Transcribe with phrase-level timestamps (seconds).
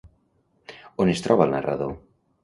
[1.05, 1.93] On es troba el narrador?